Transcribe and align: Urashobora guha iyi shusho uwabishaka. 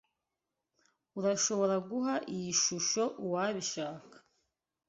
Urashobora 1.19 1.75
guha 1.89 2.15
iyi 2.35 2.51
shusho 2.61 3.03
uwabishaka. 3.25 4.15